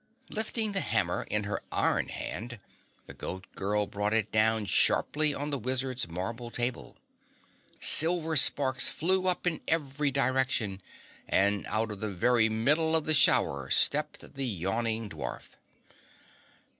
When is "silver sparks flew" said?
7.79-9.27